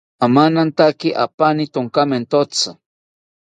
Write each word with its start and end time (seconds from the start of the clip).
Amanantaki 0.25 1.09
apani 1.25 1.63
tonkamentzi 1.73 2.69